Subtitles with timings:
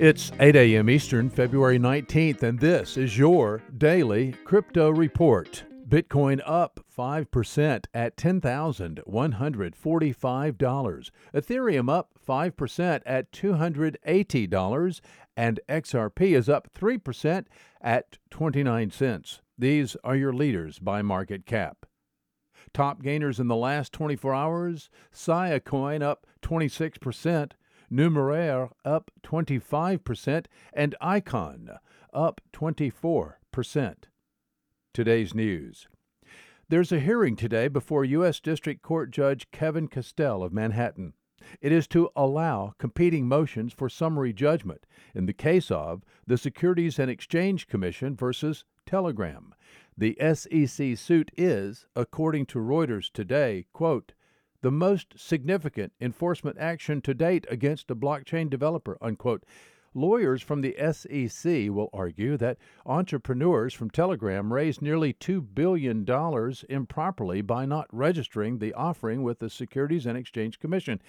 [0.00, 0.88] It's 8 a.m.
[0.88, 5.64] Eastern, February 19th, and this is your daily crypto report.
[5.88, 11.10] Bitcoin up 5% at $10,145.
[11.34, 15.00] Ethereum up 5% at $280.
[15.36, 17.46] And XRP is up 3%
[17.80, 19.40] at 29 cents.
[19.58, 21.86] These are your leaders by market cap.
[22.72, 27.50] Top gainers in the last 24 hours Sia Coin up 26%.
[27.90, 31.70] Numeraire up 25%, and Icon
[32.12, 33.94] up 24%.
[34.92, 35.88] Today's news.
[36.68, 38.40] There's a hearing today before U.S.
[38.40, 41.14] District Court Judge Kevin Castel of Manhattan.
[41.62, 46.98] It is to allow competing motions for summary judgment in the case of the Securities
[46.98, 49.54] and Exchange Commission versus Telegram.
[49.96, 54.12] The SEC suit is, according to Reuters today, quote,
[54.60, 59.44] the most significant enforcement action to date against a blockchain developer, unquote.
[59.94, 66.06] Lawyers from the SEC will argue that entrepreneurs from Telegram raised nearly $2 billion
[66.68, 71.00] improperly by not registering the offering with the Securities and Exchange Commission.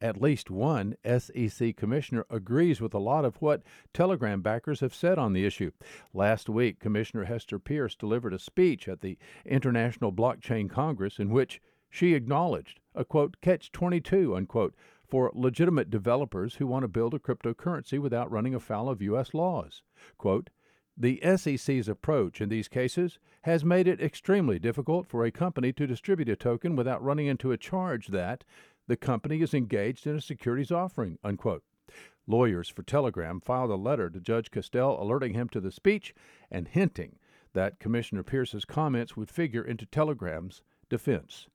[0.00, 5.18] At least one SEC commissioner agrees with a lot of what Telegram backers have said
[5.18, 5.72] on the issue.
[6.14, 11.60] Last week, Commissioner Hester Peirce delivered a speech at the International Blockchain Congress in which
[11.90, 14.74] she acknowledged a quote catch 22 unquote
[15.06, 19.32] for legitimate developers who want to build a cryptocurrency without running afoul of U.S.
[19.32, 19.82] laws.
[20.18, 20.50] Quote,
[20.96, 25.86] the SEC's approach in these cases has made it extremely difficult for a company to
[25.86, 28.42] distribute a token without running into a charge that
[28.88, 31.18] the company is engaged in a securities offering.
[31.22, 31.62] Unquote.
[32.26, 36.14] Lawyers for Telegram filed a letter to Judge Castel alerting him to the speech
[36.50, 37.18] and hinting
[37.54, 41.46] that Commissioner Peirce's comments would figure into Telegram's defense.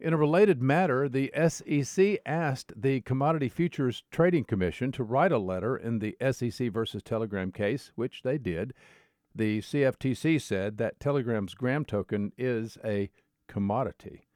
[0.00, 5.36] In a related matter, the SEC asked the Commodity Futures Trading Commission to write a
[5.36, 8.72] letter in the SEC versus Telegram case, which they did.
[9.34, 13.10] The CFTC said that Telegram's Gram token is a
[13.46, 14.26] commodity.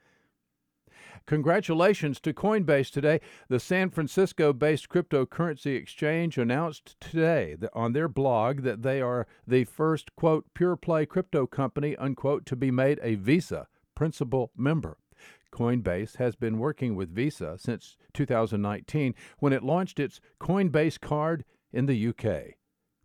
[1.25, 3.23] Congratulations to Coinbase today.
[3.49, 9.65] The San Francisco based cryptocurrency exchange announced today on their blog that they are the
[9.65, 14.99] first, quote, pure play crypto company, unquote, to be made a Visa principal member.
[15.55, 21.87] Coinbase has been working with Visa since 2019 when it launched its Coinbase card in
[21.87, 22.57] the UK.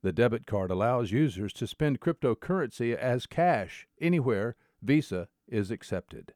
[0.01, 6.33] The debit card allows users to spend cryptocurrency as cash anywhere Visa is accepted.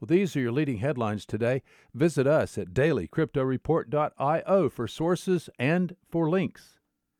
[0.00, 1.62] Well, these are your leading headlines today.
[1.92, 6.78] Visit us at dailycryptoreport.io for sources and for links.